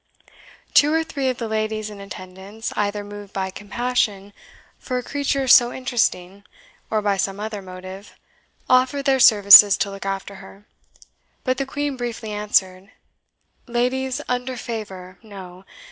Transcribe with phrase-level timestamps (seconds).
[0.73, 4.33] Two or three of the ladies in attendance, either moved by compassion
[4.79, 6.43] for a creature so interesting,
[6.89, 8.15] or by some other motive,
[8.67, 10.65] offered their services to look after her;
[11.43, 12.89] but the Queen briefly answered,
[13.67, 15.65] "Ladies, under favour, no.